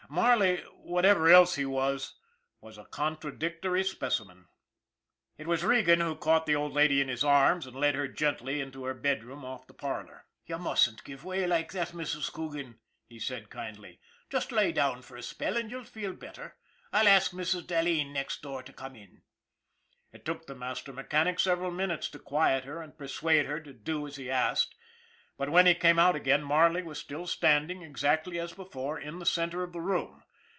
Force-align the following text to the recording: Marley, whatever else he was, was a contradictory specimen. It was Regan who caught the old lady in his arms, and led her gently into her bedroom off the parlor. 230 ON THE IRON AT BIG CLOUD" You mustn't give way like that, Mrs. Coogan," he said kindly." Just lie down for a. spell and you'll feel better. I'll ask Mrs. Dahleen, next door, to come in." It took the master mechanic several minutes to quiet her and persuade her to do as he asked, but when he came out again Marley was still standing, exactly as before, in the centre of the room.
Marley, 0.09 0.57
whatever 0.81 1.29
else 1.29 1.55
he 1.55 1.63
was, 1.65 2.15
was 2.59 2.77
a 2.77 2.83
contradictory 2.83 3.81
specimen. 3.81 4.49
It 5.37 5.47
was 5.47 5.63
Regan 5.63 6.01
who 6.01 6.17
caught 6.17 6.45
the 6.45 6.53
old 6.55 6.73
lady 6.73 6.99
in 6.99 7.07
his 7.07 7.23
arms, 7.23 7.65
and 7.65 7.77
led 7.77 7.95
her 7.95 8.09
gently 8.09 8.59
into 8.59 8.83
her 8.83 8.93
bedroom 8.93 9.45
off 9.45 9.67
the 9.67 9.73
parlor. 9.73 10.25
230 10.47 10.51
ON 10.51 10.51
THE 10.51 10.51
IRON 10.51 10.51
AT 10.51 10.51
BIG 10.51 10.51
CLOUD" 10.51 10.57
You 10.57 10.69
mustn't 10.69 11.03
give 11.05 11.23
way 11.23 11.47
like 11.47 11.71
that, 11.71 11.87
Mrs. 11.95 12.33
Coogan," 12.33 12.79
he 13.07 13.19
said 13.19 13.49
kindly." 13.49 14.01
Just 14.29 14.51
lie 14.51 14.71
down 14.71 15.01
for 15.01 15.15
a. 15.15 15.23
spell 15.23 15.55
and 15.55 15.71
you'll 15.71 15.85
feel 15.85 16.11
better. 16.11 16.57
I'll 16.91 17.07
ask 17.07 17.31
Mrs. 17.31 17.65
Dahleen, 17.65 18.11
next 18.11 18.41
door, 18.41 18.63
to 18.63 18.73
come 18.73 18.97
in." 18.97 19.21
It 20.11 20.25
took 20.25 20.45
the 20.45 20.55
master 20.55 20.91
mechanic 20.91 21.39
several 21.39 21.71
minutes 21.71 22.09
to 22.09 22.19
quiet 22.19 22.65
her 22.65 22.81
and 22.81 22.97
persuade 22.97 23.45
her 23.45 23.61
to 23.61 23.71
do 23.71 24.05
as 24.07 24.17
he 24.17 24.29
asked, 24.29 24.75
but 25.37 25.49
when 25.49 25.65
he 25.65 25.73
came 25.73 25.97
out 25.97 26.15
again 26.15 26.43
Marley 26.43 26.83
was 26.83 26.99
still 26.99 27.25
standing, 27.25 27.81
exactly 27.81 28.37
as 28.37 28.53
before, 28.53 28.99
in 28.99 29.17
the 29.17 29.25
centre 29.25 29.63
of 29.63 29.71
the 29.73 29.81
room. 29.81 30.23